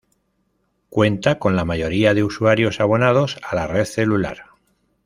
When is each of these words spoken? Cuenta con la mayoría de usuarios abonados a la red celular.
Cuenta 0.89 1.37
con 1.37 1.55
la 1.55 1.63
mayoría 1.63 2.15
de 2.15 2.23
usuarios 2.23 2.79
abonados 2.79 3.37
a 3.47 3.53
la 3.55 3.67
red 3.67 3.85
celular. 3.85 4.37